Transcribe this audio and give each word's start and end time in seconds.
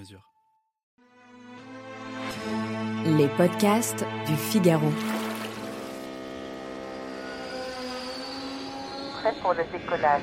mesure. 0.00 0.30
Les 3.04 3.28
podcasts 3.36 4.04
du 4.26 4.34
Figaro. 4.34 4.90
Prêt 9.20 9.34
pour 9.42 9.52
le 9.52 9.64
décollage. 9.70 10.22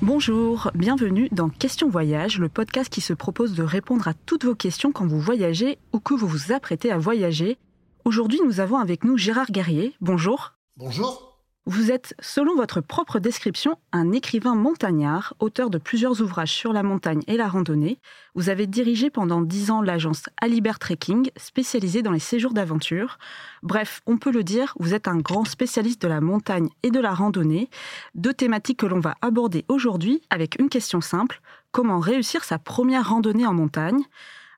Bonjour, 0.00 0.70
bienvenue 0.74 1.28
dans 1.32 1.48
Question 1.48 1.88
Voyage, 1.88 2.38
le 2.38 2.48
podcast 2.48 2.90
qui 2.90 3.00
se 3.00 3.12
propose 3.12 3.54
de 3.54 3.62
répondre 3.62 4.08
à 4.08 4.14
toutes 4.14 4.44
vos 4.44 4.54
questions 4.54 4.92
quand 4.92 5.06
vous 5.06 5.20
voyagez 5.20 5.78
ou 5.92 6.00
que 6.00 6.14
vous 6.14 6.26
vous 6.26 6.52
apprêtez 6.52 6.90
à 6.90 6.98
voyager. 6.98 7.58
Aujourd'hui, 8.04 8.40
nous 8.44 8.60
avons 8.60 8.78
avec 8.78 9.04
nous 9.04 9.16
Gérard 9.16 9.50
Guerrier. 9.50 9.94
Bonjour. 10.00 10.54
Bonjour. 10.76 11.33
Vous 11.66 11.90
êtes, 11.90 12.14
selon 12.20 12.54
votre 12.56 12.82
propre 12.82 13.18
description, 13.18 13.78
un 13.90 14.12
écrivain 14.12 14.54
montagnard, 14.54 15.32
auteur 15.38 15.70
de 15.70 15.78
plusieurs 15.78 16.20
ouvrages 16.20 16.52
sur 16.52 16.74
la 16.74 16.82
montagne 16.82 17.22
et 17.26 17.38
la 17.38 17.48
randonnée. 17.48 17.98
Vous 18.34 18.50
avez 18.50 18.66
dirigé 18.66 19.08
pendant 19.08 19.40
dix 19.40 19.70
ans 19.70 19.80
l'agence 19.80 20.24
Alibert 20.42 20.78
Trekking, 20.78 21.30
spécialisée 21.38 22.02
dans 22.02 22.10
les 22.10 22.18
séjours 22.18 22.52
d'aventure. 22.52 23.16
Bref, 23.62 24.02
on 24.04 24.18
peut 24.18 24.30
le 24.30 24.44
dire, 24.44 24.74
vous 24.78 24.92
êtes 24.92 25.08
un 25.08 25.16
grand 25.16 25.46
spécialiste 25.46 26.02
de 26.02 26.08
la 26.08 26.20
montagne 26.20 26.68
et 26.82 26.90
de 26.90 27.00
la 27.00 27.14
randonnée, 27.14 27.70
deux 28.14 28.34
thématiques 28.34 28.80
que 28.80 28.86
l'on 28.86 29.00
va 29.00 29.14
aborder 29.22 29.64
aujourd'hui 29.68 30.20
avec 30.28 30.60
une 30.60 30.68
question 30.68 31.00
simple, 31.00 31.40
comment 31.72 31.98
réussir 31.98 32.44
sa 32.44 32.58
première 32.58 33.08
randonnée 33.08 33.46
en 33.46 33.54
montagne? 33.54 34.02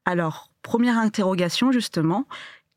Alors, 0.06 0.50
première 0.62 0.98
interrogation 0.98 1.70
justement, 1.70 2.26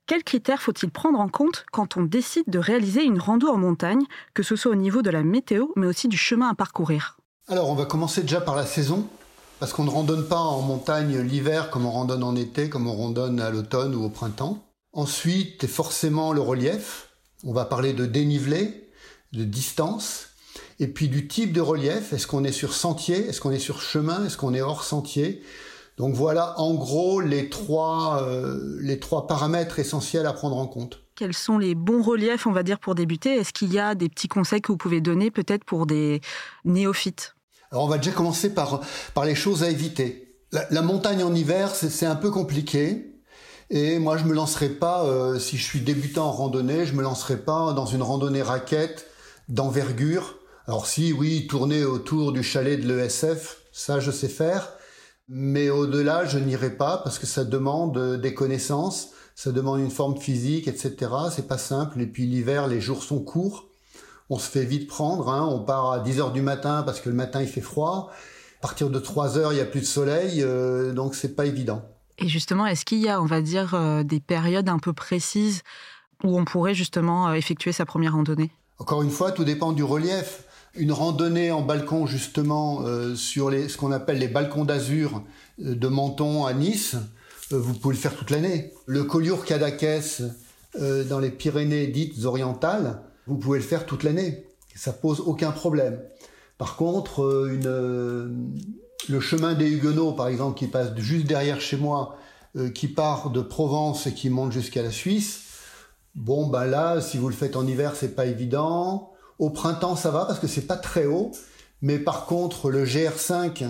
quels 0.09 0.23
critères 0.23 0.63
faut-il 0.63 0.89
prendre 0.89 1.19
en 1.19 1.29
compte 1.29 1.67
quand 1.71 1.95
on 1.95 2.01
décide 2.01 2.45
de 2.47 2.57
réaliser 2.57 3.03
une 3.03 3.19
rando 3.19 3.47
en 3.47 3.57
montagne, 3.57 4.01
que 4.33 4.41
ce 4.41 4.55
soit 4.55 4.71
au 4.71 4.75
niveau 4.75 5.03
de 5.03 5.11
la 5.11 5.21
météo, 5.21 5.67
mais 5.75 5.85
aussi 5.85 6.07
du 6.07 6.17
chemin 6.17 6.49
à 6.49 6.55
parcourir? 6.55 7.19
Alors, 7.47 7.69
on 7.69 7.75
va 7.75 7.85
commencer 7.85 8.21
déjà 8.21 8.41
par 8.41 8.55
la 8.55 8.65
saison, 8.65 9.07
parce 9.59 9.71
qu'on 9.71 9.83
ne 9.83 9.91
randonne 9.91 10.27
pas 10.27 10.39
en 10.39 10.63
montagne 10.63 11.19
l'hiver 11.19 11.69
comme 11.69 11.85
on 11.85 11.91
randonne 11.91 12.23
en 12.23 12.35
été, 12.35 12.69
comme 12.69 12.87
on 12.87 12.95
randonne 12.95 13.39
à 13.39 13.51
l'automne 13.51 13.93
ou 13.93 14.03
au 14.03 14.09
printemps. 14.09 14.65
Ensuite, 14.93 15.67
forcément 15.67 16.33
le 16.33 16.41
relief. 16.41 17.09
On 17.43 17.53
va 17.53 17.65
parler 17.65 17.93
de 17.93 18.07
dénivelé, 18.07 18.89
de 19.33 19.43
distance, 19.43 20.29
et 20.79 20.87
puis 20.87 21.07
du 21.07 21.27
type 21.27 21.53
de 21.53 21.61
relief. 21.61 22.13
Est-ce 22.13 22.25
qu'on 22.25 22.43
est 22.43 22.51
sur 22.51 22.73
sentier? 22.73 23.27
Est-ce 23.27 23.41
qu'on 23.41 23.51
est 23.51 23.59
sur 23.59 23.79
chemin? 23.79 24.25
Est-ce 24.25 24.37
qu'on 24.37 24.55
est 24.55 24.61
hors 24.61 24.83
sentier? 24.83 25.43
Donc 25.99 26.15
voilà 26.15 26.59
en 26.59 26.73
gros 26.73 27.21
les 27.21 27.49
trois, 27.49 28.23
euh, 28.23 28.79
les 28.81 28.99
trois 28.99 29.27
paramètres 29.27 29.77
essentiels 29.77 30.25
à 30.25 30.33
prendre 30.33 30.57
en 30.57 30.65
compte. 30.65 31.03
Quels 31.15 31.35
sont 31.35 31.57
les 31.57 31.75
bons 31.75 32.01
reliefs, 32.01 32.47
on 32.47 32.53
va 32.53 32.63
dire, 32.63 32.79
pour 32.79 32.95
débuter? 32.95 33.35
Est-ce 33.35 33.51
qu'il 33.51 33.73
y 33.73 33.79
a 33.79 33.93
des 33.93 34.07
petits 34.07 34.29
conseils 34.29 34.61
que 34.61 34.71
vous 34.71 34.77
pouvez 34.77 35.01
donner 35.01 35.29
peut-être 35.29 35.65
pour 35.65 35.85
des 35.85 36.21
néophytes? 36.63 37.35
Alors 37.71 37.83
on 37.83 37.87
va 37.87 37.97
déjà 37.97 38.11
commencer 38.11 38.53
par, 38.53 38.79
par 39.13 39.25
les 39.25 39.35
choses 39.35 39.61
à 39.61 39.69
éviter. 39.69 40.37
La, 40.53 40.65
la 40.71 40.81
montagne 40.81 41.21
en 41.23 41.35
hiver, 41.35 41.75
c'est 41.75 42.05
un 42.05 42.15
peu 42.15 42.31
compliqué. 42.31 43.13
Et 43.69 43.99
moi, 43.99 44.17
je 44.17 44.23
me 44.23 44.33
lancerai 44.33 44.69
pas, 44.69 45.03
euh, 45.03 45.37
si 45.37 45.57
je 45.57 45.63
suis 45.63 45.81
débutant 45.81 46.27
en 46.27 46.31
randonnée, 46.31 46.87
je 46.87 46.93
me 46.93 47.03
lancerai 47.03 47.37
pas 47.37 47.73
dans 47.73 47.85
une 47.85 48.01
randonnée 48.01 48.41
raquette 48.41 49.05
d'envergure. 49.47 50.37
Alors 50.65 50.87
si, 50.87 51.13
oui, 51.13 51.45
tourner 51.47 51.83
autour 51.83 52.31
du 52.31 52.41
chalet 52.41 52.79
de 52.79 52.91
l'ESF, 52.91 53.57
ça 53.71 53.99
je 53.99 54.09
sais 54.09 54.29
faire. 54.29 54.71
Mais 55.31 55.69
au-delà, 55.69 56.25
je 56.25 56.39
n'irai 56.39 56.71
pas 56.71 56.97
parce 56.97 57.19
que 57.19 57.27
ça 57.27 57.45
demande 57.45 58.19
des 58.19 58.33
connaissances, 58.33 59.09
ça 59.35 59.51
demande 59.51 59.79
une 59.79 59.91
forme 59.91 60.17
physique, 60.17 60.67
etc. 60.67 61.11
C'est 61.31 61.47
pas 61.47 61.59
simple. 61.59 62.01
Et 62.01 62.07
puis 62.07 62.25
l'hiver, 62.25 62.67
les 62.67 62.81
jours 62.81 63.03
sont 63.03 63.19
courts. 63.19 63.67
On 64.31 64.39
se 64.39 64.49
fait 64.49 64.65
vite 64.65 64.87
prendre. 64.87 65.29
Hein. 65.29 65.47
On 65.47 65.59
part 65.59 65.91
à 65.91 65.99
10 65.99 66.19
heures 66.19 66.31
du 66.31 66.41
matin 66.41 66.81
parce 66.83 66.99
que 66.99 67.09
le 67.09 67.15
matin 67.15 67.41
il 67.41 67.47
fait 67.47 67.61
froid. 67.61 68.11
À 68.59 68.61
partir 68.61 68.89
de 68.89 68.99
3 68.99 69.37
heures, 69.37 69.53
il 69.53 69.55
n'y 69.55 69.61
a 69.61 69.65
plus 69.65 69.79
de 69.79 69.85
soleil, 69.85 70.43
euh, 70.43 70.91
donc 70.91 71.15
c'est 71.15 71.35
pas 71.35 71.45
évident. 71.45 71.81
Et 72.17 72.27
justement, 72.27 72.65
est-ce 72.65 72.83
qu'il 72.83 72.99
y 72.99 73.07
a, 73.07 73.21
on 73.21 73.25
va 73.25 73.41
dire, 73.41 73.73
euh, 73.73 74.03
des 74.03 74.19
périodes 74.19 74.67
un 74.67 74.79
peu 74.79 74.91
précises 74.91 75.61
où 76.23 76.37
on 76.37 76.43
pourrait 76.43 76.73
justement 76.73 77.29
euh, 77.29 77.33
effectuer 77.33 77.71
sa 77.71 77.85
première 77.85 78.15
randonnée? 78.15 78.51
Encore 78.77 79.01
une 79.01 79.11
fois, 79.11 79.31
tout 79.31 79.45
dépend 79.45 79.71
du 79.71 79.83
relief 79.83 80.43
une 80.75 80.91
randonnée 80.91 81.51
en 81.51 81.61
balcon 81.61 82.05
justement 82.05 82.81
euh, 82.81 83.15
sur 83.15 83.51
ce 83.51 83.75
qu'on 83.77 83.91
appelle 83.91 84.19
les 84.19 84.27
balcons 84.27 84.65
d'azur 84.65 85.23
euh, 85.63 85.75
de 85.75 85.87
Menton 85.87 86.45
à 86.45 86.53
Nice, 86.53 86.95
euh, 87.51 87.59
vous 87.59 87.73
pouvez 87.73 87.95
le 87.95 88.01
faire 88.01 88.15
toute 88.15 88.29
l'année. 88.29 88.73
Le 88.85 89.03
Collioure 89.03 89.45
Cadaquès 89.45 90.23
dans 90.79 91.17
les 91.17 91.31
Pyrénées 91.31 91.87
dites 91.87 92.23
orientales, 92.25 93.01
vous 93.25 93.37
pouvez 93.37 93.57
le 93.57 93.65
faire 93.65 93.87
toute 93.87 94.03
l'année. 94.03 94.45
Ça 94.75 94.93
pose 94.93 95.19
aucun 95.19 95.49
problème. 95.49 95.99
Par 96.59 96.75
contre, 96.75 97.23
le 97.23 99.19
chemin 99.19 99.55
des 99.55 99.67
Huguenots, 99.67 100.11
par 100.11 100.27
exemple, 100.27 100.59
qui 100.59 100.67
passe 100.67 100.95
juste 100.95 101.25
derrière 101.25 101.59
chez 101.59 101.75
moi, 101.75 102.17
qui 102.75 102.87
part 102.87 103.31
de 103.31 103.41
Provence 103.41 104.05
et 104.05 104.13
qui 104.13 104.29
monte 104.29 104.51
jusqu'à 104.51 104.83
la 104.83 104.91
Suisse, 104.91 105.41
bon, 106.13 106.45
bah 106.45 106.67
là, 106.67 107.01
si 107.01 107.17
vous 107.17 107.29
le 107.29 107.35
faites 107.35 107.55
en 107.55 107.65
hiver, 107.65 107.95
c'est 107.95 108.15
pas 108.15 108.27
évident. 108.27 109.11
Au 109.39 109.49
printemps, 109.49 109.95
ça 109.95 110.11
va 110.11 110.25
parce 110.25 110.39
que 110.39 110.47
c'est 110.47 110.67
pas 110.67 110.77
très 110.77 111.05
haut. 111.05 111.31
Mais 111.81 111.97
par 111.97 112.25
contre, 112.25 112.69
le 112.69 112.85
GR5 112.85 113.65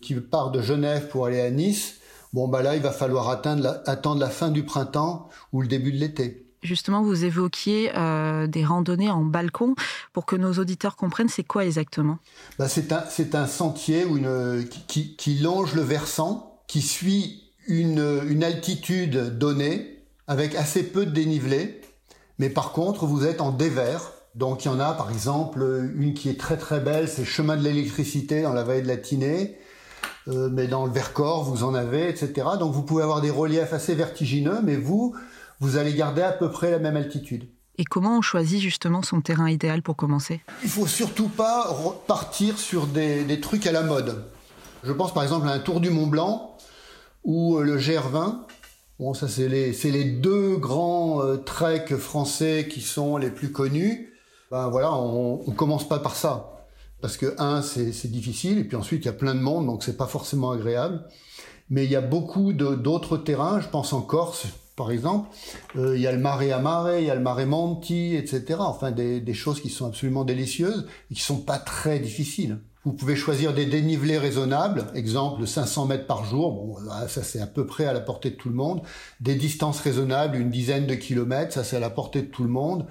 qui 0.00 0.14
part 0.14 0.50
de 0.50 0.60
Genève 0.60 1.08
pour 1.08 1.26
aller 1.26 1.40
à 1.40 1.50
Nice, 1.50 1.94
bon 2.34 2.46
bah 2.46 2.62
là, 2.62 2.76
il 2.76 2.82
va 2.82 2.92
falloir 2.92 3.30
attendre 3.30 4.18
la 4.18 4.30
fin 4.30 4.50
du 4.50 4.64
printemps 4.64 5.28
ou 5.52 5.62
le 5.62 5.68
début 5.68 5.92
de 5.92 5.98
l'été. 5.98 6.44
Justement, 6.64 7.02
vous 7.02 7.26
évoquiez 7.26 7.92
euh, 7.94 8.46
des 8.46 8.64
randonnées 8.64 9.10
en 9.10 9.22
balcon. 9.22 9.74
Pour 10.14 10.24
que 10.24 10.34
nos 10.34 10.54
auditeurs 10.54 10.96
comprennent, 10.96 11.28
c'est 11.28 11.44
quoi 11.44 11.66
exactement? 11.66 12.18
Bah, 12.58 12.68
C'est 12.68 12.90
un, 12.90 13.04
un, 13.34 13.46
sentier 13.46 14.02
une, 14.02 14.66
qui, 14.88 15.14
qui, 15.14 15.38
longe 15.38 15.74
le 15.74 15.82
versant, 15.82 16.62
qui 16.66 16.80
suit 16.80 17.50
une, 17.66 18.22
une 18.26 18.42
altitude 18.42 19.38
donnée, 19.38 20.02
avec 20.26 20.54
assez 20.54 20.82
peu 20.82 21.04
de 21.04 21.10
dénivelé. 21.10 21.82
Mais 22.38 22.48
par 22.48 22.72
contre, 22.72 23.04
vous 23.04 23.26
êtes 23.26 23.42
en 23.42 23.50
dévers, 23.50 24.13
donc 24.34 24.64
il 24.64 24.68
y 24.68 24.70
en 24.70 24.80
a 24.80 24.92
par 24.92 25.10
exemple 25.10 25.90
une 25.94 26.14
qui 26.14 26.28
est 26.28 26.38
très 26.38 26.56
très 26.56 26.80
belle, 26.80 27.08
c'est 27.08 27.24
Chemin 27.24 27.56
de 27.56 27.62
l'électricité 27.62 28.42
dans 28.42 28.52
la 28.52 28.64
vallée 28.64 28.82
de 28.82 28.88
la 28.88 28.96
Tinée, 28.96 29.58
euh, 30.28 30.48
mais 30.50 30.66
dans 30.66 30.86
le 30.86 30.92
Vercors 30.92 31.44
vous 31.44 31.62
en 31.62 31.74
avez, 31.74 32.08
etc. 32.08 32.32
Donc 32.58 32.72
vous 32.72 32.82
pouvez 32.82 33.02
avoir 33.02 33.20
des 33.20 33.30
reliefs 33.30 33.72
assez 33.72 33.94
vertigineux, 33.94 34.60
mais 34.62 34.76
vous, 34.76 35.14
vous 35.60 35.76
allez 35.76 35.94
garder 35.94 36.22
à 36.22 36.32
peu 36.32 36.50
près 36.50 36.70
la 36.70 36.78
même 36.78 36.96
altitude. 36.96 37.48
Et 37.78 37.84
comment 37.84 38.18
on 38.18 38.22
choisit 38.22 38.60
justement 38.60 39.02
son 39.02 39.20
terrain 39.20 39.48
idéal 39.48 39.82
pour 39.82 39.96
commencer? 39.96 40.40
Il 40.62 40.70
faut 40.70 40.86
surtout 40.86 41.28
pas 41.28 41.76
partir 42.06 42.58
sur 42.58 42.86
des, 42.86 43.24
des, 43.24 43.40
trucs 43.40 43.66
à 43.66 43.72
la 43.72 43.82
mode. 43.82 44.24
Je 44.84 44.92
pense 44.92 45.12
par 45.12 45.22
exemple 45.22 45.48
à 45.48 45.52
un 45.52 45.58
Tour 45.58 45.80
du 45.80 45.90
Mont 45.90 46.06
Blanc 46.06 46.56
ou 47.24 47.58
le 47.58 47.78
GR20 47.78 48.44
Bon, 49.00 49.12
ça 49.12 49.26
c'est 49.26 49.48
les, 49.48 49.72
les 49.72 50.04
deux 50.04 50.56
grands 50.56 51.20
euh, 51.20 51.36
treks 51.36 51.96
français 51.96 52.68
qui 52.70 52.80
sont 52.80 53.16
les 53.16 53.30
plus 53.30 53.50
connus 53.50 54.13
ben 54.54 54.68
voilà, 54.68 54.92
on, 54.94 55.42
on 55.44 55.50
commence 55.50 55.88
pas 55.88 55.98
par 55.98 56.14
ça. 56.14 56.68
Parce 57.00 57.16
que, 57.16 57.34
un, 57.38 57.60
c'est 57.60 58.06
difficile, 58.06 58.58
et 58.58 58.62
puis 58.62 58.76
ensuite, 58.76 59.02
il 59.02 59.06
y 59.06 59.08
a 59.08 59.12
plein 59.12 59.34
de 59.34 59.40
monde, 59.40 59.66
donc 59.66 59.82
c'est 59.82 59.96
pas 59.96 60.06
forcément 60.06 60.52
agréable. 60.52 61.02
Mais 61.70 61.84
il 61.84 61.90
y 61.90 61.96
a 61.96 62.00
beaucoup 62.00 62.52
d'autres 62.52 63.16
terrains, 63.16 63.58
je 63.58 63.68
pense 63.68 63.92
en 63.92 64.00
Corse, 64.00 64.46
par 64.76 64.92
exemple. 64.92 65.28
Euh, 65.74 65.96
il 65.96 66.02
y 66.02 66.06
a 66.06 66.12
le 66.12 66.20
mare 66.20 66.42
à 66.42 66.58
mare, 66.60 66.96
il 66.96 67.04
y 67.04 67.10
a 67.10 67.16
le 67.16 67.20
mare 67.20 67.44
monti, 67.48 68.14
etc. 68.14 68.60
Enfin, 68.60 68.92
des, 68.92 69.20
des, 69.20 69.34
choses 69.34 69.60
qui 69.60 69.70
sont 69.70 69.86
absolument 69.86 70.22
délicieuses 70.22 70.86
et 71.10 71.14
qui 71.14 71.20
sont 71.20 71.40
pas 71.40 71.58
très 71.58 71.98
difficiles. 71.98 72.58
Vous 72.84 72.92
pouvez 72.92 73.16
choisir 73.16 73.54
des 73.54 73.66
dénivelés 73.66 74.18
raisonnables, 74.18 74.84
exemple 74.94 75.48
500 75.48 75.86
mètres 75.86 76.06
par 76.06 76.24
jour, 76.24 76.52
bon, 76.52 76.76
ça 77.08 77.24
c'est 77.24 77.40
à 77.40 77.48
peu 77.48 77.66
près 77.66 77.86
à 77.86 77.92
la 77.92 78.00
portée 78.00 78.30
de 78.30 78.36
tout 78.36 78.50
le 78.50 78.54
monde. 78.54 78.82
Des 79.20 79.34
distances 79.34 79.80
raisonnables, 79.80 80.36
une 80.36 80.50
dizaine 80.50 80.86
de 80.86 80.94
kilomètres, 80.94 81.54
ça 81.54 81.64
c'est 81.64 81.76
à 81.76 81.80
la 81.80 81.90
portée 81.90 82.22
de 82.22 82.28
tout 82.28 82.44
le 82.44 82.50
monde 82.50 82.86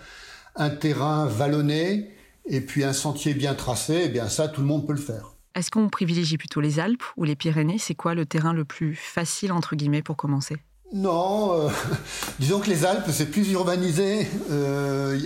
un 0.55 0.69
terrain 0.69 1.25
vallonné 1.25 2.11
et 2.45 2.61
puis 2.61 2.83
un 2.83 2.94
sentier 2.94 3.33
bien 3.33 3.55
tracé, 3.55 4.03
eh 4.05 4.09
bien 4.09 4.27
ça, 4.27 4.47
tout 4.47 4.61
le 4.61 4.67
monde 4.67 4.85
peut 4.85 4.94
le 4.94 5.00
faire. 5.00 5.33
Est-ce 5.55 5.69
qu'on 5.69 5.89
privilégie 5.89 6.38
plutôt 6.38 6.61
les 6.61 6.79
Alpes 6.79 7.03
ou 7.15 7.23
les 7.23 7.35
Pyrénées? 7.35 7.77
C'est 7.77 7.95
quoi 7.95 8.15
le 8.15 8.25
terrain 8.25 8.53
le 8.53 8.65
plus 8.65 8.95
facile, 8.95 9.51
entre 9.51 9.75
guillemets, 9.75 10.01
pour 10.01 10.17
commencer? 10.17 10.57
Non, 10.93 11.59
euh, 11.59 11.69
disons 12.39 12.59
que 12.59 12.69
les 12.69 12.85
Alpes, 12.85 13.09
c'est 13.11 13.25
plus 13.25 13.51
urbanisé, 13.51 14.21
il 14.21 14.27
euh, 14.51 15.17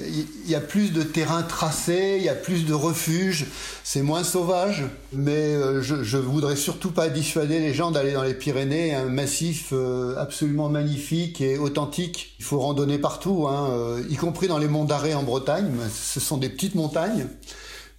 y, 0.46 0.56
a 0.56 0.62
plus 0.62 0.94
de 0.94 1.04
terrains 1.04 1.44
tracés, 1.44 2.16
il 2.18 2.24
y 2.24 2.30
a 2.30 2.36
plus 2.36 2.66
de 2.66 2.74
refuges, 2.74 3.48
c'est 3.84 4.02
moins 4.02 4.24
sauvage, 4.24 4.86
mais 5.12 5.32
euh, 5.32 5.82
je, 5.82 6.04
je 6.04 6.18
voudrais 6.18 6.56
surtout 6.56 6.92
pas 6.92 7.10
dissuader 7.10 7.60
les 7.60 7.74
gens 7.74 7.92
d'aller 7.92 8.14
dans 8.14 8.24
les 8.24 8.34
Pyrénées, 8.34 8.96
un 8.96 9.10
massif 9.10 9.74
absolument 10.16 10.70
magnifique 10.70 11.42
et 11.42 11.58
authentique. 11.58 12.36
Il 12.40 12.46
faut 12.46 12.60
randonner 12.60 12.98
partout, 12.98 13.48
hein, 13.50 13.98
y 14.10 14.16
compris 14.16 14.48
dans 14.48 14.60
les 14.60 14.70
monts 14.70 14.86
d'Arrée 14.86 15.16
en 15.16 15.24
Bretagne, 15.24 15.70
ce 15.92 16.22
sont 16.22 16.38
des 16.38 16.48
petites 16.48 16.76
montagnes, 16.76 17.28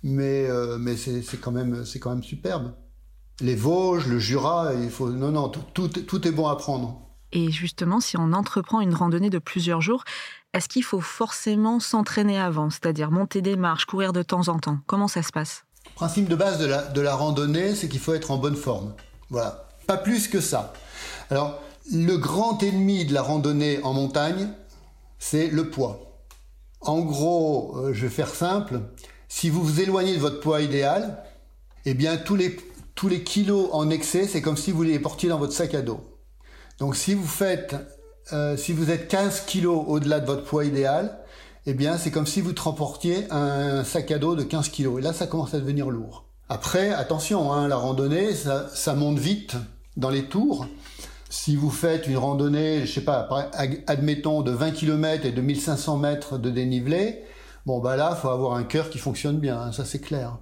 mais, 0.03 0.47
c'est 0.97 1.39
quand, 1.39 1.53
même, 1.53 1.85
superbe. 2.23 2.73
Les 3.43 3.55
Vosges, 3.55 4.07
le 4.07 4.19
Jura, 4.19 4.73
il 4.83 4.89
faut... 4.89 5.11
Non, 5.11 5.33
non, 5.33 5.51
tout 5.51 6.29
est 6.29 6.33
bon 6.33 6.47
à 6.47 6.57
prendre. 6.57 7.08
Et 7.33 7.51
justement, 7.51 8.01
si 8.01 8.17
on 8.17 8.33
entreprend 8.33 8.81
une 8.81 8.95
randonnée 8.95 9.31
de 9.31 9.39
plusieurs 9.39 9.81
jours, 9.81 10.05
est-ce 10.55 10.69
qu'il 10.69 10.83
faut 10.83 11.01
forcément 11.01 11.79
s'entraîner 11.79 12.39
avant, 12.39 12.71
c'est-à-dire 12.71 13.11
monter 13.11 13.43
des 13.43 13.57
marches, 13.57 13.85
courir 13.85 14.13
de 14.13 14.23
temps 14.23 14.49
en 14.49 14.59
temps? 14.59 14.79
Comment 14.87 15.09
ça 15.09 15.23
se 15.23 15.31
passe? 15.31 15.65
Le 15.87 15.95
principe 15.95 16.29
de 16.29 16.37
base 16.37 16.59
de 16.59 17.01
la, 17.01 17.15
randonnée, 17.15 17.75
c'est 17.75 17.89
qu'il 17.89 18.01
faut 18.01 18.15
être 18.15 18.31
en 18.31 18.39
bonne 18.39 18.57
forme. 18.57 18.95
Voilà, 19.31 19.69
pas 19.87 19.97
plus 19.97 20.29
que 20.29 20.41
ça. 20.41 20.73
Alors, 21.31 21.61
le 21.93 22.17
grand 22.17 22.63
ennemi 22.63 23.05
de 23.05 23.13
la 23.13 23.23
randonnée 23.23 23.81
en 23.83 23.93
montagne, 23.93 24.49
c'est 25.19 25.49
le 25.49 25.69
poids. 25.71 26.01
En 26.81 27.01
gros, 27.01 27.77
euh, 27.77 27.93
je 27.93 28.03
vais 28.03 28.13
faire 28.13 28.35
simple, 28.35 28.81
si 29.29 29.51
vous 29.51 29.63
vous 29.63 29.81
éloignez 29.81 30.15
de 30.15 30.21
votre 30.21 30.41
poids 30.41 30.61
idéal, 30.61 31.25
eh 31.85 31.95
bien 31.95 32.17
tous 32.17 32.37
les, 32.37 32.57
tous 32.95 33.09
les 33.09 33.25
kilos 33.25 33.69
en 33.73 33.91
excès, 33.91 34.27
c'est 34.27 34.41
comme 34.41 34.57
si 34.57 34.71
vous 34.71 34.85
les 34.85 34.99
portiez 34.99 35.29
dans 35.29 35.39
votre 35.39 35.53
sac 35.53 35.75
à 35.75 35.83
dos. 35.83 36.01
Donc 36.79 36.95
si 36.95 37.15
vous 37.15 37.27
faites, 37.27 37.75
euh, 38.33 38.57
si 38.57 38.73
vous 38.73 38.91
êtes 38.91 39.09
15 39.09 39.43
kilos 39.47 39.85
au-delà 39.89 40.21
de 40.21 40.27
votre 40.27 40.45
poids 40.45 40.65
idéal, 40.65 41.19
eh 41.67 41.75
bien 41.75 41.99
c'est 41.99 42.13
comme 42.13 42.27
si 42.27 42.41
vous 42.41 42.53
transportiez 42.53 43.27
un 43.31 43.83
sac 43.83 44.11
à 44.13 44.19
dos 44.19 44.37
de 44.37 44.45
15 44.45 44.69
kilos. 44.69 45.01
Et 45.01 45.03
là, 45.03 45.13
ça 45.13 45.27
commence 45.27 45.55
à 45.55 45.59
devenir 45.59 45.91
lourd. 45.91 46.25
Après, 46.49 46.91
attention, 46.91 47.53
hein, 47.53 47.69
la 47.69 47.77
randonnée, 47.77 48.33
ça, 48.33 48.95
monte 48.95 49.19
vite 49.19 49.57
dans 49.97 50.09
les 50.09 50.27
tours. 50.27 50.67
Si 51.29 51.57
vous 51.57 51.69
faites 51.69 52.07
une 52.07 52.17
randonnée, 52.17 52.87
je 52.87 52.93
sais 52.93 53.05
pas, 53.05 53.29
admettons 53.87 54.41
de 54.41 54.53
20 54.53 54.71
km 54.71 55.27
et 55.27 55.33
de 55.33 55.43
1500 55.43 55.99
mètres 55.99 56.39
de 56.39 56.49
dénivelé, 56.49 57.23
bon 57.67 57.81
bah 57.81 57.97
là, 57.97 58.15
faut 58.15 58.31
avoir 58.31 58.55
un 58.55 58.65
cœur 58.65 58.89
qui 58.89 58.97
fonctionne 58.97 59.39
bien, 59.39 59.61
hein, 59.61 59.73
ça 59.73 59.85
c'est 59.85 59.99
clair. 59.99 60.39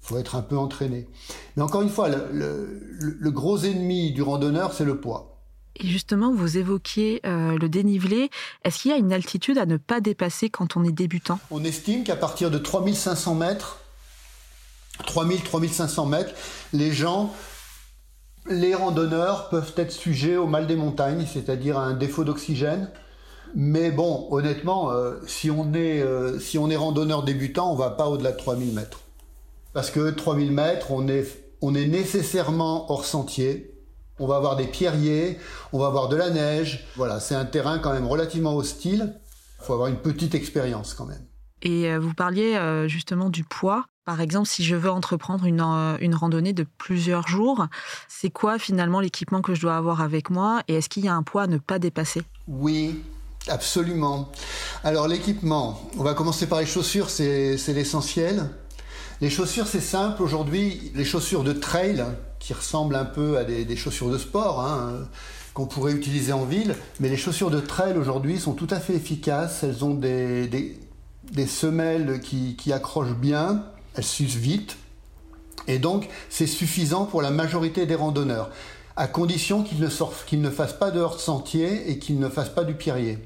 Faut 0.00 0.16
être 0.16 0.36
un 0.36 0.40
peu 0.40 0.56
entraîné. 0.56 1.08
Mais 1.56 1.62
encore 1.62 1.82
une 1.82 1.90
fois, 1.90 2.08
le 2.08 3.30
gros 3.30 3.58
ennemi 3.58 4.12
du 4.12 4.22
randonneur, 4.22 4.72
c'est 4.72 4.86
le 4.86 4.98
poids. 4.98 5.29
Et 5.76 5.86
justement, 5.86 6.32
vous 6.32 6.58
évoquiez 6.58 7.20
euh, 7.24 7.56
le 7.58 7.68
dénivelé. 7.68 8.30
Est-ce 8.64 8.80
qu'il 8.82 8.90
y 8.90 8.94
a 8.94 8.96
une 8.96 9.12
altitude 9.12 9.58
à 9.58 9.66
ne 9.66 9.76
pas 9.76 10.00
dépasser 10.00 10.50
quand 10.50 10.76
on 10.76 10.84
est 10.84 10.92
débutant? 10.92 11.38
On 11.50 11.64
estime 11.64 12.04
qu'à 12.04 12.16
partir 12.16 12.50
de 12.50 12.58
3500 12.58 13.34
mètres, 13.34 13.78
3000-3500 15.04 16.08
mètres, 16.08 16.32
les 16.72 16.92
gens, 16.92 17.32
les 18.48 18.74
randonneurs 18.74 19.48
peuvent 19.48 19.72
être 19.76 19.92
sujets 19.92 20.36
au 20.36 20.46
mal 20.46 20.66
des 20.66 20.76
montagnes, 20.76 21.26
c'est-à-dire 21.32 21.78
à 21.78 21.82
un 21.82 21.94
défaut 21.94 22.24
d'oxygène. 22.24 22.90
Mais 23.54 23.90
bon, 23.90 24.28
honnêtement, 24.30 24.92
euh, 24.92 25.16
si, 25.26 25.50
on 25.50 25.72
est, 25.74 26.00
euh, 26.02 26.38
si 26.38 26.58
on 26.58 26.70
est 26.70 26.76
randonneur 26.76 27.24
débutant, 27.24 27.72
on 27.72 27.76
va 27.76 27.90
pas 27.90 28.08
au-delà 28.08 28.32
de 28.32 28.36
3000 28.36 28.72
mètres. 28.74 29.00
Parce 29.72 29.90
que 29.90 30.10
3000 30.10 30.52
mètres, 30.52 30.90
on 30.90 31.08
est, 31.08 31.26
on 31.60 31.74
est 31.74 31.86
nécessairement 31.86 32.90
hors 32.90 33.04
sentier 33.04 33.69
on 34.20 34.26
va 34.26 34.36
avoir 34.36 34.54
des 34.54 34.66
pierriers, 34.66 35.38
on 35.72 35.78
va 35.78 35.86
avoir 35.86 36.08
de 36.08 36.14
la 36.14 36.30
neige. 36.30 36.86
Voilà, 36.96 37.18
c'est 37.18 37.34
un 37.34 37.46
terrain 37.46 37.78
quand 37.78 37.92
même 37.92 38.06
relativement 38.06 38.54
hostile. 38.54 39.14
Il 39.60 39.64
faut 39.64 39.72
avoir 39.72 39.88
une 39.88 39.96
petite 39.96 40.34
expérience 40.34 40.94
quand 40.94 41.06
même. 41.06 41.24
Et 41.62 41.90
euh, 41.90 41.98
vous 41.98 42.14
parliez 42.14 42.54
euh, 42.56 42.86
justement 42.86 43.30
du 43.30 43.44
poids. 43.44 43.86
Par 44.04 44.20
exemple, 44.20 44.48
si 44.48 44.64
je 44.64 44.76
veux 44.76 44.90
entreprendre 44.90 45.44
une, 45.44 45.60
euh, 45.60 45.96
une 46.00 46.14
randonnée 46.14 46.52
de 46.52 46.66
plusieurs 46.78 47.28
jours, 47.28 47.66
c'est 48.08 48.30
quoi 48.30 48.58
finalement 48.58 49.00
l'équipement 49.00 49.42
que 49.42 49.54
je 49.54 49.60
dois 49.60 49.76
avoir 49.76 50.00
avec 50.00 50.30
moi 50.30 50.62
et 50.68 50.74
est-ce 50.76 50.88
qu'il 50.88 51.04
y 51.04 51.08
a 51.08 51.14
un 51.14 51.22
poids 51.22 51.42
à 51.42 51.46
ne 51.46 51.58
pas 51.58 51.78
dépasser? 51.78 52.22
Oui, 52.48 53.02
absolument. 53.48 54.30
Alors 54.84 55.08
l'équipement, 55.08 55.90
on 55.98 56.02
va 56.02 56.14
commencer 56.14 56.46
par 56.46 56.60
les 56.60 56.66
chaussures, 56.66 57.10
c'est 57.10 57.56
l'essentiel. 57.68 58.50
Les 59.20 59.28
chaussures, 59.28 59.66
c'est 59.66 59.80
simple. 59.80 60.22
Aujourd'hui, 60.22 60.92
les 60.94 61.04
chaussures 61.04 61.44
de 61.44 61.52
trail, 61.52 62.04
qui 62.40 62.54
ressemblent 62.54 62.96
un 62.96 63.04
peu 63.04 63.38
à 63.38 63.44
des, 63.44 63.76
chaussures 63.76 64.10
de 64.10 64.18
sport, 64.18 64.60
hein, 64.60 65.06
qu'on 65.54 65.66
pourrait 65.66 65.92
utiliser 65.92 66.32
en 66.32 66.44
ville, 66.44 66.74
mais 66.98 67.08
les 67.08 67.16
chaussures 67.16 67.50
de 67.50 67.60
trail 67.60 67.96
aujourd'hui 67.96 68.40
sont 68.40 68.54
tout 68.54 68.66
à 68.70 68.80
fait 68.80 68.94
efficaces. 68.94 69.62
Elles 69.62 69.84
ont 69.84 69.94
des, 69.94 70.48
des, 71.30 71.46
semelles 71.46 72.20
qui, 72.20 72.56
qui, 72.56 72.72
accrochent 72.72 73.14
bien, 73.14 73.64
elles 73.94 74.04
s'usent 74.04 74.36
vite, 74.36 74.78
et 75.68 75.78
donc 75.78 76.08
c'est 76.30 76.46
suffisant 76.46 77.04
pour 77.04 77.22
la 77.22 77.30
majorité 77.30 77.86
des 77.86 77.94
randonneurs, 77.94 78.50
à 78.96 79.06
condition 79.06 79.62
qu'ils 79.62 79.80
ne, 79.80 79.88
qu'ils 80.26 80.40
ne 80.40 80.50
fassent 80.50 80.78
pas 80.78 80.90
de 80.90 80.98
hors-sentier 80.98 81.90
et 81.90 81.98
qu'ils 81.98 82.18
ne 82.18 82.28
fassent 82.28 82.54
pas 82.54 82.64
du 82.64 82.74
pierrier. 82.74 83.18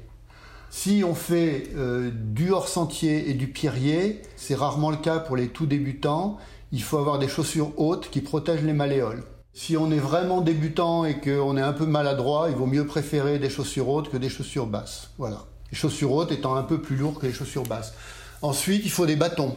Si 0.69 1.03
on 1.07 1.15
fait 1.15 1.69
euh, 1.77 2.11
du 2.13 2.51
hors-sentier 2.51 3.29
et 3.29 3.33
du 3.33 3.47
pierrier, 3.47 4.21
c'est 4.35 4.55
rarement 4.55 4.91
le 4.91 4.97
cas 4.97 5.19
pour 5.19 5.37
les 5.37 5.47
tout 5.47 5.65
débutants, 5.65 6.37
il 6.75 6.83
faut 6.83 6.97
avoir 6.97 7.19
des 7.19 7.29
chaussures 7.29 7.71
hautes 7.77 8.09
qui 8.11 8.19
protègent 8.19 8.65
les 8.65 8.73
malléoles. 8.73 9.23
Si 9.53 9.77
on 9.77 9.91
est 9.91 9.97
vraiment 9.97 10.41
débutant 10.41 11.05
et 11.05 11.21
qu'on 11.21 11.55
est 11.55 11.61
un 11.61 11.71
peu 11.71 11.85
maladroit, 11.85 12.47
il 12.49 12.55
vaut 12.57 12.65
mieux 12.65 12.85
préférer 12.85 13.39
des 13.39 13.49
chaussures 13.49 13.87
hautes 13.87 14.09
que 14.09 14.17
des 14.17 14.27
chaussures 14.27 14.67
basses. 14.67 15.11
Voilà. 15.17 15.45
Les 15.71 15.77
chaussures 15.77 16.11
hautes 16.11 16.33
étant 16.33 16.55
un 16.55 16.63
peu 16.63 16.81
plus 16.81 16.97
lourdes 16.97 17.17
que 17.17 17.27
les 17.27 17.31
chaussures 17.31 17.63
basses. 17.63 17.93
Ensuite, 18.41 18.81
il 18.83 18.91
faut 18.91 19.05
des 19.05 19.15
bâtons. 19.15 19.55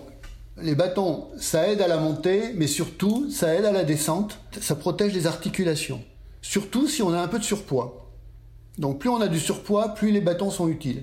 Les 0.63 0.77
bâtons, 0.77 1.27
ça 1.41 1.67
aide 1.67 1.83
à 1.83 1.89
la 1.89 1.97
montée, 1.97 2.53
mais 2.55 2.69
surtout, 2.69 3.29
ça 3.33 3.53
aide 3.53 3.65
à 3.65 3.73
la 3.73 3.83
descente. 3.83 4.39
Ça 4.61 4.77
protège 4.77 5.13
les 5.13 5.27
articulations. 5.27 6.01
Surtout 6.41 6.87
si 6.87 7.03
on 7.03 7.13
a 7.13 7.21
un 7.21 7.27
peu 7.27 7.41
de 7.41 7.45
surpoids. 7.45 8.13
Donc 8.79 9.01
plus 9.01 9.09
on 9.09 9.21
a 9.21 9.27
du 9.27 9.41
surpoids, 9.41 9.89
plus 9.89 10.13
les 10.13 10.21
bâtons 10.21 10.53
sont 10.53 10.69
utiles. 10.69 11.03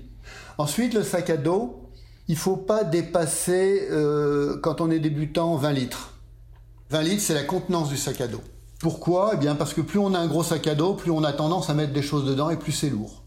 Ensuite, 0.58 0.94
le 0.94 1.04
sac 1.04 1.30
à 1.30 1.36
dos, 1.36 1.85
il 2.28 2.38
faut 2.38 2.58
pas 2.58 2.84
dépasser, 2.84 3.88
euh, 3.92 4.58
quand 4.62 4.82
on 4.82 4.90
est 4.90 5.00
débutant, 5.00 5.56
20 5.56 5.72
litres. 5.74 6.14
20 6.90 7.02
litres, 7.04 7.22
c'est 7.22 7.34
la 7.34 7.44
contenance 7.44 7.90
du 7.90 7.98
sac 7.98 8.22
à 8.22 8.28
dos. 8.28 8.42
Pourquoi? 8.80 9.32
Eh 9.34 9.38
bien 9.38 9.56
parce 9.56 9.74
que 9.74 9.82
plus 9.82 10.00
on 10.00 10.14
a 10.14 10.20
un 10.20 10.28
gros 10.28 10.44
sac 10.44 10.68
à 10.68 10.76
dos, 10.76 10.94
plus 10.94 11.12
on 11.12 11.24
a 11.24 11.34
tendance 11.34 11.70
à 11.70 11.74
mettre 11.74 11.94
des 11.94 12.02
choses 12.02 12.26
dedans 12.26 12.50
et 12.50 12.58
plus 12.58 12.72
c'est 12.72 12.90
lourd. 12.90 13.24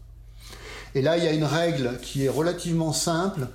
Et 0.95 1.01
là, 1.01 1.17
il 1.17 1.23
y 1.23 1.27
a 1.27 1.33
une 1.33 1.43
règle 1.43 1.99
qui 2.01 2.25
est 2.25 2.29
relativement 2.29 2.93
simple. 2.93 3.47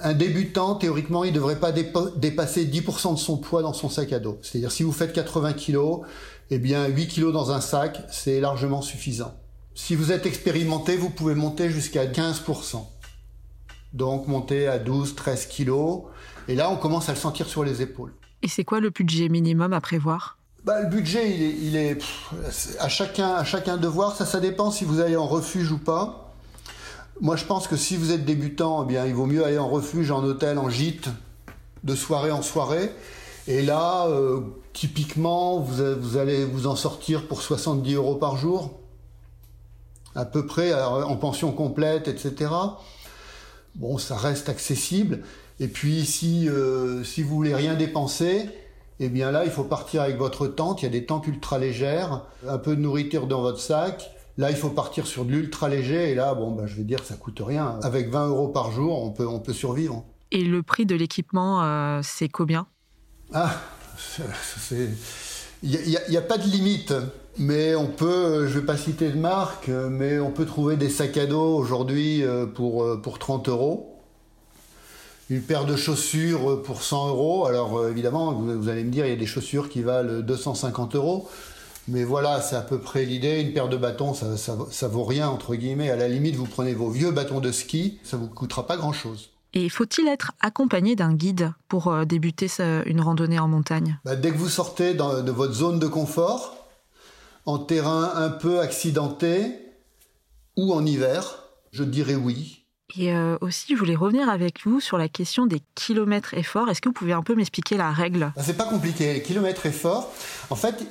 Un 0.00 0.12
débutant, 0.12 0.74
théoriquement, 0.74 1.24
il 1.24 1.30
ne 1.30 1.36
devrait 1.36 1.60
pas 1.60 1.72
dépasser 1.72 2.66
10% 2.66 3.14
de 3.14 3.18
son 3.18 3.36
poids 3.36 3.62
dans 3.62 3.72
son 3.72 3.88
sac 3.88 4.12
à 4.12 4.18
dos. 4.18 4.38
C'est-à-dire, 4.42 4.72
si 4.72 4.82
vous 4.82 4.92
faites 4.92 5.12
80 5.12 5.54
kg, 5.54 6.00
eh 6.50 6.58
bien, 6.58 6.86
8 6.86 7.08
kg 7.08 7.32
dans 7.32 7.52
un 7.52 7.60
sac, 7.60 8.02
c'est 8.10 8.40
largement 8.40 8.82
suffisant. 8.82 9.34
Si 9.74 9.94
vous 9.94 10.12
êtes 10.12 10.26
expérimenté, 10.26 10.96
vous 10.96 11.10
pouvez 11.10 11.34
monter 11.34 11.70
jusqu'à 11.70 12.06
15%. 12.06 12.84
Donc 13.94 14.28
monter 14.28 14.68
à 14.68 14.78
12, 14.78 15.14
13 15.14 15.46
kilos. 15.46 16.02
Et 16.48 16.56
là, 16.56 16.70
on 16.70 16.76
commence 16.76 17.08
à 17.08 17.12
le 17.12 17.18
sentir 17.18 17.46
sur 17.48 17.64
les 17.64 17.80
épaules. 17.80 18.12
Et 18.42 18.48
c'est 18.48 18.64
quoi 18.64 18.80
le 18.80 18.90
budget 18.90 19.30
minimum 19.30 19.72
à 19.72 19.80
prévoir? 19.80 20.36
Bah, 20.64 20.82
le 20.82 20.88
budget, 20.88 21.30
il 21.30 21.76
est, 21.76 21.98
à 22.80 22.88
chacun, 22.88 23.34
à 23.34 23.44
chacun 23.44 23.76
de 23.76 23.86
voir. 23.86 24.16
Ça, 24.16 24.26
ça 24.26 24.40
dépend 24.40 24.70
si 24.70 24.84
vous 24.84 25.00
allez 25.00 25.16
en 25.16 25.26
refuge 25.26 25.70
ou 25.70 25.78
pas. 25.78 26.32
Moi, 27.20 27.36
je 27.36 27.44
pense 27.44 27.68
que 27.68 27.76
si 27.76 27.96
vous 27.96 28.10
êtes 28.10 28.24
débutant, 28.24 28.84
eh 28.84 28.86
bien, 28.86 29.06
il 29.06 29.14
vaut 29.14 29.26
mieux 29.26 29.44
aller 29.44 29.58
en 29.58 29.68
refuge, 29.68 30.10
en 30.10 30.24
hôtel, 30.24 30.58
en 30.58 30.68
gîte, 30.68 31.08
de 31.84 31.94
soirée 31.94 32.32
en 32.32 32.42
soirée. 32.42 32.90
Et 33.46 33.62
là, 33.62 34.06
euh, 34.08 34.40
typiquement, 34.72 35.60
vous, 35.60 36.16
allez 36.16 36.44
vous 36.44 36.66
en 36.66 36.76
sortir 36.76 37.28
pour 37.28 37.42
70 37.42 37.94
euros 37.94 38.16
par 38.16 38.36
jour 38.36 38.80
à 40.16 40.24
peu 40.24 40.46
près 40.46 40.72
en 40.72 41.16
pension 41.16 41.50
complète, 41.50 42.06
etc. 42.08 42.50
Bon, 43.74 43.98
ça 43.98 44.16
reste 44.16 44.48
accessible. 44.48 45.22
Et 45.60 45.68
puis 45.68 46.04
si, 46.04 46.48
euh, 46.48 47.04
si 47.04 47.22
vous 47.22 47.34
voulez 47.34 47.54
rien 47.54 47.74
dépenser, 47.74 48.48
eh 49.00 49.08
bien 49.08 49.30
là, 49.30 49.44
il 49.44 49.50
faut 49.50 49.64
partir 49.64 50.02
avec 50.02 50.16
votre 50.16 50.46
tente. 50.46 50.82
Il 50.82 50.84
y 50.84 50.88
a 50.88 50.90
des 50.90 51.06
tentes 51.06 51.26
ultra 51.26 51.58
légères, 51.58 52.22
un 52.48 52.58
peu 52.58 52.76
de 52.76 52.80
nourriture 52.80 53.26
dans 53.26 53.42
votre 53.42 53.60
sac. 53.60 54.10
Là, 54.36 54.50
il 54.50 54.56
faut 54.56 54.70
partir 54.70 55.06
sur 55.06 55.24
de 55.24 55.30
l'ultra 55.30 55.68
léger. 55.68 56.10
Et 56.10 56.14
là, 56.14 56.34
bon, 56.34 56.50
ben, 56.52 56.66
je 56.66 56.74
vais 56.76 56.82
dire, 56.82 57.04
ça 57.04 57.14
coûte 57.14 57.40
rien. 57.44 57.78
Avec 57.82 58.10
20 58.10 58.28
euros 58.28 58.48
par 58.48 58.72
jour, 58.72 59.02
on 59.02 59.10
peut, 59.10 59.26
on 59.26 59.38
peut 59.38 59.52
survivre. 59.52 60.04
Et 60.32 60.42
le 60.42 60.62
prix 60.62 60.86
de 60.86 60.96
l'équipement, 60.96 61.62
euh, 61.62 62.00
c'est 62.02 62.28
combien? 62.28 62.66
Ah, 63.32 63.54
il 65.62 65.70
n'y 65.72 66.16
a, 66.16 66.18
a, 66.18 66.22
pas 66.22 66.38
de 66.38 66.48
limite. 66.48 66.92
Mais 67.38 67.74
on 67.74 67.86
peut, 67.86 68.46
je 68.46 68.60
vais 68.60 68.64
pas 68.64 68.76
citer 68.76 69.10
de 69.10 69.18
marque, 69.18 69.68
mais 69.68 70.20
on 70.20 70.30
peut 70.30 70.46
trouver 70.46 70.76
des 70.76 70.88
sacs 70.88 71.16
à 71.16 71.26
dos 71.26 71.56
aujourd'hui 71.56 72.22
euh, 72.22 72.46
pour, 72.46 72.84
euh, 72.84 72.96
pour 72.96 73.18
30 73.18 73.48
euros. 73.48 73.90
Une 75.30 75.42
paire 75.42 75.64
de 75.64 75.74
chaussures 75.74 76.62
pour 76.62 76.82
100 76.82 77.08
euros. 77.08 77.46
Alors 77.46 77.78
euh, 77.78 77.90
évidemment, 77.90 78.32
vous, 78.32 78.68
allez 78.68 78.84
me 78.84 78.90
dire, 78.90 79.04
il 79.06 79.10
y 79.10 79.12
a 79.12 79.16
des 79.16 79.26
chaussures 79.26 79.68
qui 79.68 79.82
valent 79.82 80.20
250 80.20 80.94
euros. 80.94 81.28
Mais 81.88 82.04
voilà, 82.04 82.40
c'est 82.40 82.56
à 82.56 82.60
peu 82.60 82.78
près 82.78 83.04
l'idée. 83.04 83.40
Une 83.40 83.52
paire 83.52 83.68
de 83.68 83.76
bâtons, 83.76 84.14
ça, 84.14 84.36
ça, 84.36 84.56
ça 84.70 84.88
vaut 84.88 85.04
rien, 85.04 85.28
entre 85.28 85.56
guillemets. 85.56 85.90
À 85.90 85.96
la 85.96 86.08
limite, 86.08 86.36
vous 86.36 86.46
prenez 86.46 86.72
vos 86.72 86.88
vieux 86.88 87.10
bâtons 87.10 87.40
de 87.40 87.50
ski, 87.50 87.98
ça 88.04 88.16
vous 88.16 88.28
coûtera 88.28 88.66
pas 88.66 88.76
grand-chose. 88.76 89.30
Et 89.54 89.68
faut-il 89.68 90.08
être 90.08 90.32
accompagné 90.40 90.96
d'un 90.96 91.12
guide 91.12 91.52
pour 91.68 91.94
débuter 92.06 92.48
une 92.86 93.00
randonnée 93.00 93.38
en 93.38 93.46
montagne? 93.48 93.98
Bah, 94.04 94.16
Dès 94.16 94.32
que 94.32 94.36
vous 94.36 94.48
sortez 94.48 94.94
dans, 94.94 95.22
de 95.22 95.30
votre 95.30 95.52
zone 95.52 95.78
de 95.78 95.86
confort, 95.86 96.63
en 97.46 97.58
terrain 97.58 98.12
un 98.14 98.30
peu 98.30 98.60
accidenté 98.60 99.58
ou 100.56 100.72
en 100.72 100.84
hiver, 100.84 101.44
je 101.72 101.84
dirais 101.84 102.14
oui. 102.14 102.64
Et 102.96 103.12
euh, 103.12 103.36
aussi, 103.40 103.74
je 103.74 103.78
voulais 103.78 103.96
revenir 103.96 104.28
avec 104.28 104.66
vous 104.66 104.80
sur 104.80 104.98
la 104.98 105.08
question 105.08 105.46
des 105.46 105.60
kilomètres 105.74 106.34
efforts. 106.34 106.68
Est-ce 106.68 106.80
que 106.80 106.88
vous 106.88 106.94
pouvez 106.94 107.12
un 107.12 107.22
peu 107.22 107.34
m'expliquer 107.34 107.76
la 107.76 107.90
règle? 107.90 108.32
Bah, 108.36 108.42
C'est 108.44 108.56
pas 108.56 108.66
compliqué. 108.66 109.12
Les 109.14 109.22
kilomètres 109.22 109.66
efforts, 109.66 110.12
en 110.50 110.54
fait, 110.54 110.86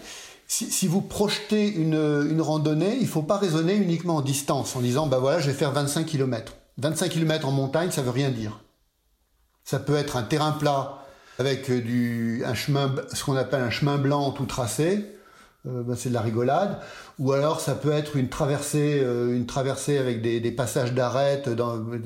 si, 0.47 0.87
vous 0.87 1.01
projetez 1.01 1.67
une, 1.67 2.41
randonnée, 2.41 2.95
il 2.97 3.03
ne 3.03 3.07
faut 3.07 3.23
pas 3.23 3.37
raisonner 3.37 3.75
uniquement 3.75 4.17
en 4.17 4.21
distance, 4.21 4.75
en 4.75 4.81
disant, 4.81 5.07
bah 5.07 5.19
voilà, 5.19 5.39
je 5.39 5.47
vais 5.47 5.53
faire 5.53 5.71
25 5.71 6.05
km. 6.05 6.53
25 6.77 7.09
km 7.09 7.47
en 7.47 7.51
montagne, 7.51 7.91
ça 7.91 8.01
veut 8.01 8.11
rien 8.11 8.29
dire. 8.29 8.59
Ça 9.63 9.79
peut 9.79 9.95
être 9.95 10.17
un 10.17 10.23
terrain 10.23 10.51
plat 10.51 11.05
avec 11.39 11.71
du, 11.71 12.43
un 12.45 12.53
chemin, 12.53 12.93
ce 13.13 13.23
qu'on 13.23 13.35
appelle 13.35 13.61
un 13.61 13.69
chemin 13.69 13.97
blanc 13.97 14.31
tout 14.31 14.45
tracé, 14.45 15.05
euh, 15.65 15.81
bah, 15.83 15.95
c'est 15.97 16.09
de 16.09 16.13
la 16.13 16.21
rigolade. 16.21 16.79
Ou 17.19 17.31
alors 17.31 17.61
ça 17.61 17.75
peut 17.75 17.91
être 17.91 18.17
une 18.17 18.29
traversée, 18.29 18.99
euh, 19.01 19.35
une 19.35 19.45
traversée 19.45 19.97
avec 19.97 20.21
des, 20.21 20.51
passages 20.51 20.93
d'arête. 20.93 21.49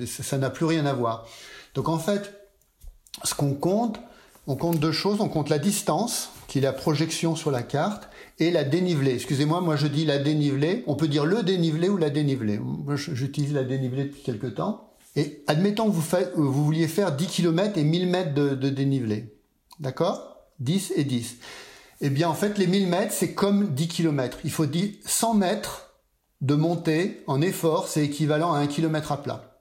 Ça 0.05 0.37
n'a 0.37 0.49
plus 0.49 0.65
rien 0.65 0.85
à 0.85 0.93
voir. 0.93 1.25
Donc 1.73 1.89
en 1.89 1.97
fait, 1.97 2.33
ce 3.23 3.33
qu'on 3.33 3.55
compte, 3.55 3.99
on 4.45 4.55
compte 4.55 4.79
deux 4.79 4.91
choses. 4.91 5.19
On 5.21 5.29
compte 5.29 5.49
la 5.49 5.59
distance, 5.59 6.29
qui 6.47 6.59
est 6.59 6.61
la 6.61 6.73
projection 6.73 7.35
sur 7.35 7.51
la 7.51 7.63
carte, 7.63 8.09
et 8.39 8.51
la 8.51 8.63
dénivelée. 8.63 9.15
Excusez-moi, 9.15 9.61
moi 9.61 9.75
je 9.75 9.87
dis 9.87 10.05
la 10.05 10.19
dénivelée. 10.19 10.83
On 10.85 10.95
peut 10.95 11.07
dire 11.07 11.25
le 11.25 11.41
dénivelé 11.41 11.89
ou 11.89 11.97
la 11.97 12.11
dénivelée. 12.11 12.59
Moi 12.59 12.95
j'utilise 12.95 13.53
la 13.53 13.63
dénivelée 13.63 14.05
depuis 14.05 14.21
quelque 14.21 14.47
temps. 14.47 14.93
Et 15.15 15.43
admettons 15.47 15.87
que 15.87 15.95
vous, 15.95 16.01
faites, 16.01 16.33
vous 16.35 16.63
vouliez 16.63 16.87
faire 16.87 17.15
10 17.15 17.25
km 17.25 17.79
et 17.79 17.83
1000 17.83 18.07
mètres 18.07 18.33
de, 18.35 18.49
de 18.49 18.69
dénivelé. 18.69 19.33
D'accord? 19.79 20.37
10 20.59 20.93
et 20.95 21.03
10. 21.03 21.37
Eh 22.01 22.09
bien 22.09 22.29
en 22.29 22.33
fait 22.33 22.57
les 22.57 22.67
1000 22.67 22.87
mètres 22.87 23.13
c'est 23.13 23.33
comme 23.33 23.73
10 23.73 23.87
km. 23.87 24.39
Il 24.43 24.51
faut 24.51 24.65
100 25.05 25.33
mètres 25.33 25.89
de 26.41 26.55
montée 26.55 27.23
en 27.27 27.41
effort, 27.41 27.87
c'est 27.87 28.03
équivalent 28.05 28.53
à 28.53 28.59
1 28.59 28.67
km 28.67 29.11
à 29.11 29.23
plat. 29.23 29.59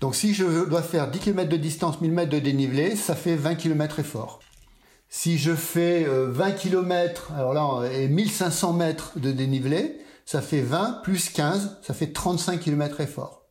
Donc 0.00 0.14
si 0.14 0.34
je 0.34 0.64
dois 0.64 0.82
faire 0.82 1.10
10 1.10 1.18
km 1.18 1.48
de 1.48 1.56
distance, 1.56 2.00
1000 2.00 2.12
mètres 2.12 2.30
de 2.30 2.38
dénivelé, 2.38 2.96
ça 2.96 3.14
fait 3.14 3.36
20 3.36 3.54
km 3.54 4.00
effort. 4.00 4.40
Si 5.08 5.38
je 5.38 5.54
fais 5.54 6.04
20 6.04 6.08
euh, 6.10 6.52
km, 6.52 7.32
alors 7.32 7.54
là, 7.54 7.88
et 7.92 8.08
1500 8.08 8.72
mètres 8.72 9.12
de 9.16 9.30
dénivelé, 9.30 9.98
ça 10.24 10.42
fait 10.42 10.60
20 10.60 11.00
plus 11.04 11.30
15, 11.30 11.78
ça 11.82 11.94
fait 11.94 12.12
35 12.12 12.60
km 12.60 13.00
effort. 13.00 13.46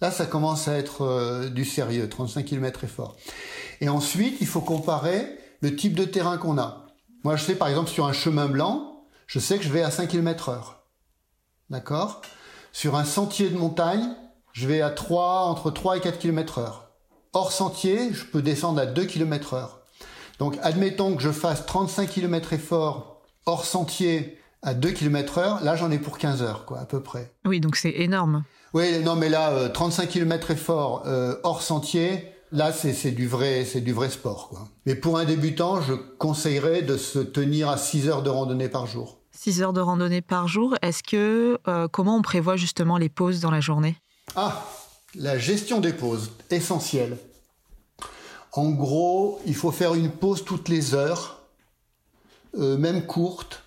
Là, 0.00 0.10
ça 0.10 0.26
commence 0.26 0.68
à 0.68 0.74
être 0.74 1.02
euh, 1.02 1.48
du 1.48 1.64
sérieux, 1.64 2.08
35 2.08 2.44
km 2.44 2.84
effort. 2.84 3.16
Et 3.80 3.88
ensuite, 3.88 4.36
il 4.40 4.46
faut 4.46 4.60
comparer 4.60 5.26
le 5.60 5.74
type 5.74 5.94
de 5.94 6.04
terrain 6.04 6.36
qu'on 6.36 6.58
a. 6.58 6.87
Moi, 7.24 7.36
je 7.36 7.44
sais, 7.44 7.54
par 7.54 7.68
exemple, 7.68 7.90
sur 7.90 8.06
un 8.06 8.12
chemin 8.12 8.46
blanc, 8.46 9.04
je 9.26 9.38
sais 9.38 9.58
que 9.58 9.64
je 9.64 9.72
vais 9.72 9.82
à 9.82 9.90
5 9.90 10.08
km 10.08 10.48
heure. 10.48 10.82
D'accord? 11.70 12.22
Sur 12.72 12.96
un 12.96 13.04
sentier 13.04 13.50
de 13.50 13.58
montagne, 13.58 14.14
je 14.52 14.66
vais 14.66 14.80
à 14.80 14.90
3, 14.90 15.42
entre 15.42 15.70
3 15.70 15.98
et 15.98 16.00
4 16.00 16.18
km 16.18 16.58
heure. 16.58 16.90
Hors 17.32 17.52
sentier, 17.52 18.12
je 18.12 18.24
peux 18.24 18.42
descendre 18.42 18.80
à 18.80 18.86
2 18.86 19.04
km 19.04 19.54
heure. 19.54 19.80
Donc 20.38 20.56
admettons 20.62 21.16
que 21.16 21.22
je 21.22 21.30
fasse 21.30 21.66
35 21.66 22.08
km 22.08 22.52
effort 22.52 23.22
hors 23.46 23.64
sentier 23.64 24.38
à 24.62 24.74
2 24.74 24.90
km 24.90 25.38
heure, 25.38 25.64
là 25.64 25.76
j'en 25.76 25.90
ai 25.90 25.98
pour 25.98 26.18
15 26.18 26.42
heures, 26.42 26.64
quoi, 26.64 26.80
à 26.80 26.84
peu 26.84 27.00
près. 27.00 27.32
Oui, 27.44 27.60
donc 27.60 27.76
c'est 27.76 27.90
énorme. 27.90 28.44
Oui, 28.74 29.00
non, 29.02 29.16
mais 29.16 29.28
là, 29.28 29.68
35 29.68 30.02
euh, 30.02 30.06
km 30.06 30.50
effort 30.50 31.02
euh, 31.06 31.36
hors 31.42 31.62
sentier, 31.62 32.32
là 32.52 32.72
c'est 32.72 33.10
du 33.10 33.26
vrai, 33.26 33.64
c'est 33.64 33.80
du 33.80 33.92
vrai 33.92 34.10
sport, 34.10 34.48
quoi. 34.48 34.68
Mais 34.86 34.94
pour 34.94 35.18
un 35.18 35.24
débutant, 35.24 35.80
je 35.80 35.94
conseillerais 35.94 36.82
de 36.82 36.96
se 36.96 37.18
tenir 37.18 37.68
à 37.68 37.76
6 37.76 38.08
heures 38.08 38.22
de 38.22 38.30
randonnée 38.30 38.68
par 38.68 38.86
jour. 38.86 39.18
6 39.32 39.62
heures 39.62 39.72
de 39.72 39.80
randonnée 39.80 40.22
par 40.22 40.48
jour. 40.48 40.74
Est-ce 40.82 41.02
que 41.02 41.58
euh, 41.68 41.88
comment 41.88 42.16
on 42.16 42.22
prévoit 42.22 42.56
justement 42.56 42.98
les 42.98 43.08
pauses 43.08 43.40
dans 43.40 43.50
la 43.50 43.60
journée? 43.60 43.96
Ah, 44.34 44.64
la 45.14 45.38
gestion 45.38 45.80
des 45.80 45.92
pauses, 45.92 46.32
essentielle. 46.50 47.18
En 48.52 48.70
gros, 48.70 49.40
il 49.46 49.54
faut 49.54 49.70
faire 49.70 49.94
une 49.94 50.10
pause 50.10 50.44
toutes 50.44 50.68
les 50.68 50.94
heures, 50.94 51.42
euh, 52.56 52.76
même 52.76 53.06
courte, 53.06 53.62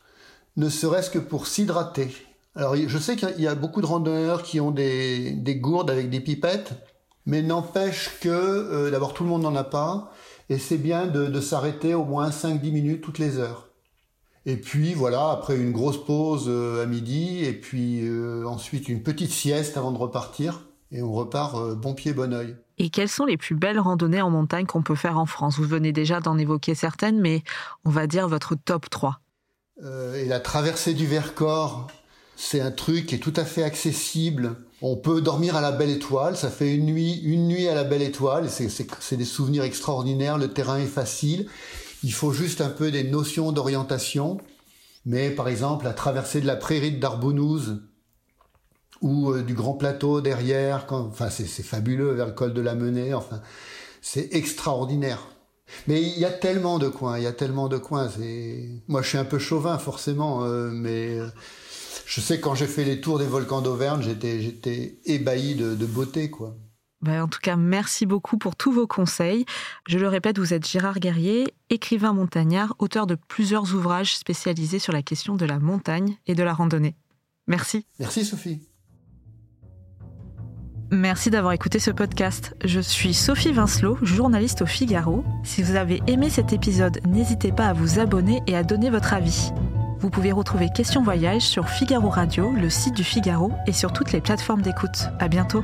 ne 0.58 0.70
serait-ce 0.70 1.10
que 1.10 1.20
pour 1.20 1.48
s'hydrater. 1.48 2.14
Alors, 2.56 2.76
je 2.76 2.98
sais 2.98 3.16
qu'il 3.16 3.40
y 3.40 3.48
a 3.48 3.56
beaucoup 3.56 3.82
de 3.82 3.86
randonneurs 3.86 4.44
qui 4.44 4.60
ont 4.60 4.72
des, 4.72 5.58
gourdes 5.62 5.90
avec 5.90 6.10
des 6.10 6.20
pipettes, 6.20 6.74
mais 7.26 7.42
n'empêche 7.42 8.20
que, 8.22 8.30
euh, 8.30 8.92
d'abord, 8.92 9.14
tout 9.14 9.24
le 9.24 9.30
monde 9.30 9.44
n'en 9.44 9.56
a 9.56 9.64
pas, 9.64 10.14
et 10.50 10.58
c'est 10.58 10.78
bien 10.78 11.08
de, 11.08 11.40
s'arrêter 11.40 11.94
au 11.94 12.04
moins 12.04 12.30
5-10 12.30 12.72
minutes 12.72 13.02
toutes 13.02 13.20
les 13.20 13.38
heures. 13.38 13.70
Et 14.46 14.58
puis 14.58 14.94
voilà, 14.94 15.30
après 15.30 15.56
une 15.56 15.72
grosse 15.72 16.04
pause 16.04 16.46
euh, 16.48 16.84
à 16.84 16.86
midi, 16.86 17.46
et 17.46 17.54
puis 17.54 18.04
ensuite 18.46 18.90
une 18.90 19.04
petite 19.04 19.32
sieste 19.32 19.78
avant 19.78 19.92
de 19.92 19.98
repartir, 19.98 20.62
et 20.92 21.02
on 21.02 21.14
repart 21.14 21.76
bon 21.76 21.94
pied, 21.94 22.14
bon 22.14 22.34
oeil. 22.34 22.56
Et 22.78 22.90
quelles 22.90 23.10
sont 23.10 23.26
les 23.26 23.38
plus 23.38 23.54
belles 23.54 23.80
randonnées 23.80 24.24
en 24.24 24.32
montagne 24.32 24.66
qu'on 24.66 24.82
peut 24.82 24.96
faire 24.96 25.20
en 25.20 25.28
France? 25.28 25.60
Vous 25.60 25.68
venez 25.68 25.92
déjà 25.92 26.20
d'en 26.20 26.38
évoquer 26.40 26.74
certaines, 26.74 27.22
mais 27.22 27.44
on 27.86 27.92
va 27.92 28.08
dire 28.08 28.28
votre 28.28 28.56
top 28.56 28.90
3. 28.90 29.20
Euh, 29.84 30.16
et 30.16 30.26
la 30.26 30.40
traversée 30.40 30.96
du 30.96 31.06
Vercors, 31.06 31.88
c'est 32.36 32.62
un 32.62 32.72
truc 32.72 33.08
qui 33.08 33.16
est 33.16 33.20
tout 33.20 33.34
à 33.36 33.46
fait 33.46 33.64
accessible. 33.64 34.56
On 34.82 34.96
peut 34.96 35.22
dormir 35.22 35.56
à 35.56 35.62
la 35.62 35.72
Belle 35.72 35.90
Étoile, 35.90 36.36
ça 36.36 36.50
fait 36.50 36.74
une 36.74 36.86
nuit, 36.86 37.22
une 37.24 37.48
nuit 37.48 37.68
à 37.68 37.76
la 37.76 37.84
Belle 37.84 38.02
Étoile, 38.02 38.50
c'est 38.50 39.18
des 39.18 39.26
souvenirs 39.26 39.64
extraordinaires, 39.64 40.38
le 40.38 40.52
terrain 40.52 40.80
est 40.80 40.86
facile, 40.86 41.48
il 42.04 42.14
faut 42.14 42.32
juste 42.32 42.62
un 42.62 42.70
peu 42.70 42.90
des 42.90 43.04
notions 43.04 43.52
d'orientation. 43.52 44.40
Mais 45.06 45.32
par 45.32 45.48
exemple, 45.48 45.86
la 45.86 45.94
traversée 45.94 46.42
de 46.42 46.48
la 46.48 46.56
prairie 46.56 46.92
de 46.92 47.00
Darbonouze, 47.00 47.82
ou 49.02 49.32
euh, 49.32 49.42
du 49.42 49.54
grand 49.54 49.74
plateau 49.74 50.22
derrière. 50.22 50.86
enfin, 50.90 51.30
c'est 51.30 51.46
fabuleux 51.64 52.14
vers 52.14 52.28
le 52.28 52.34
col 52.34 52.54
de 52.54 52.62
la 52.62 52.76
Menée. 52.76 53.14
Enfin, 53.14 53.42
c'est 54.02 54.34
extraordinaire. 54.34 55.28
Mais 55.88 56.02
il 56.02 56.20
y 56.20 56.26
a 56.26 56.32
tellement 56.32 56.80
de 56.80 56.90
coins, 56.90 57.18
il 57.18 57.24
y 57.24 57.28
a 57.28 57.32
tellement 57.32 57.70
de 57.70 57.78
coins. 57.78 58.10
Moi, 58.88 59.02
je 59.02 59.08
suis 59.08 59.18
un 59.18 59.26
peu 59.26 59.40
chauvin 59.40 59.78
forcément, 59.78 60.44
euh, 60.44 60.70
mais 60.70 61.18
euh, 61.18 61.28
je 62.12 62.20
sais 62.20 62.42
quand 62.42 62.56
j'ai 62.56 62.68
fait 62.68 62.84
les 62.84 63.00
tours 63.00 63.20
des 63.20 63.26
volcans 63.26 63.62
d'Auvergne, 63.62 64.02
j'étais 64.02 64.42
j'étais 64.42 65.00
ébahi 65.06 65.56
de, 65.56 65.86
beauté, 65.86 66.30
quoi. 66.30 66.58
Ben, 67.02 67.24
en 67.24 67.30
tout 67.30 67.40
cas, 67.42 67.56
merci 67.56 68.06
beaucoup 68.06 68.38
pour 68.38 68.58
tous 68.58 68.74
vos 68.74 68.86
conseils. 68.86 69.46
Je 69.88 69.98
le 69.98 70.10
répète, 70.10 70.38
vous 70.38 70.54
êtes 70.54 70.68
Gérard 70.68 71.00
Guerrier, 71.00 71.54
écrivain 71.70 72.12
montagnard, 72.12 72.76
auteur 72.80 73.08
de 73.08 73.16
plusieurs 73.16 73.74
ouvrages 73.74 74.18
spécialisés 74.18 74.78
sur 74.78 74.92
la 74.92 75.02
question 75.02 75.36
de 75.36 75.46
la 75.46 75.58
montagne 75.58 76.18
et 76.28 76.36
de 76.36 76.44
la 76.44 76.54
randonnée. 76.54 76.96
Merci. 77.48 77.86
Merci 77.98 78.26
Sophie. 78.26 78.60
Merci 80.92 81.30
d'avoir 81.30 81.54
écouté 81.54 81.80
ce 81.80 81.92
podcast. 81.92 82.54
Je 82.66 82.82
suis 82.82 83.14
Sophie 83.14 83.54
Vincelot, 83.54 83.98
journaliste 84.02 84.64
au 84.64 84.66
Figaro. 84.66 85.24
Si 85.46 85.64
vous 85.64 85.78
avez 85.78 86.04
aimé 86.08 86.30
cet 86.30 86.52
épisode, 86.52 87.00
n'hésitez 87.08 87.54
pas 87.54 87.68
à 87.68 87.74
vous 87.74 88.00
abonner 88.00 88.42
et 88.48 88.58
à 88.58 88.64
donner 88.64 88.90
votre 88.90 89.14
avis. 89.14 89.54
Vous 90.02 90.10
pouvez 90.10 90.32
retrouver 90.32 90.70
Question 90.70 91.04
Voyage 91.04 91.44
sur 91.44 91.70
Figaro 91.70 92.10
Radio, 92.10 92.52
le 92.52 92.72
site 92.72 92.96
du 92.96 93.04
Figaro 93.04 93.52
et 93.68 93.72
sur 93.72 93.94
toutes 93.94 94.12
les 94.12 94.20
plateformes 94.20 94.64
d'écoute. 94.64 95.10
À 95.20 95.28
bientôt. 95.28 95.64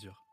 mesure. 0.01 0.30